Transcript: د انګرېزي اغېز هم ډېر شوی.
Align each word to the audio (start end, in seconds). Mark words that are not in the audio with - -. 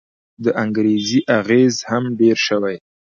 د 0.43 0.45
انګرېزي 0.63 1.19
اغېز 1.39 1.75
هم 1.89 2.03
ډېر 2.19 2.37
شوی. 2.47 2.75